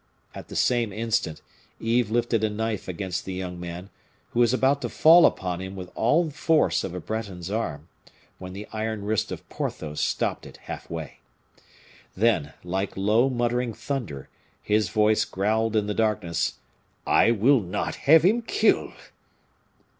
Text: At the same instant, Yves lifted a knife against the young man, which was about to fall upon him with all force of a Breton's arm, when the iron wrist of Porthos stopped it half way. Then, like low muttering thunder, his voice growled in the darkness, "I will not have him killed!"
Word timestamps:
At 0.33 0.47
the 0.47 0.55
same 0.55 0.91
instant, 0.91 1.43
Yves 1.79 2.09
lifted 2.09 2.43
a 2.43 2.49
knife 2.49 2.87
against 2.87 3.23
the 3.23 3.33
young 3.35 3.59
man, 3.59 3.91
which 4.31 4.39
was 4.39 4.51
about 4.51 4.81
to 4.81 4.89
fall 4.89 5.27
upon 5.27 5.61
him 5.61 5.75
with 5.75 5.91
all 5.93 6.31
force 6.31 6.83
of 6.83 6.95
a 6.95 6.99
Breton's 6.99 7.51
arm, 7.51 7.87
when 8.39 8.53
the 8.53 8.67
iron 8.73 9.05
wrist 9.05 9.31
of 9.31 9.47
Porthos 9.47 10.01
stopped 10.01 10.47
it 10.47 10.57
half 10.63 10.89
way. 10.89 11.19
Then, 12.17 12.53
like 12.63 12.97
low 12.97 13.29
muttering 13.29 13.75
thunder, 13.75 14.27
his 14.63 14.89
voice 14.89 15.23
growled 15.23 15.75
in 15.75 15.85
the 15.85 15.93
darkness, 15.93 16.53
"I 17.05 17.29
will 17.29 17.59
not 17.61 17.93
have 17.93 18.23
him 18.23 18.41
killed!" 18.41 18.93